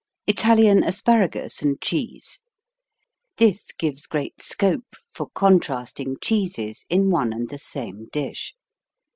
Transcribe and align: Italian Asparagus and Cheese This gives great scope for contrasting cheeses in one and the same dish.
Italian 0.25 0.83
Asparagus 0.83 1.61
and 1.61 1.79
Cheese 1.79 2.39
This 3.37 3.71
gives 3.71 4.07
great 4.07 4.41
scope 4.41 4.95
for 5.13 5.29
contrasting 5.35 6.17
cheeses 6.23 6.87
in 6.89 7.11
one 7.11 7.31
and 7.31 7.49
the 7.49 7.59
same 7.59 8.07
dish. 8.11 8.55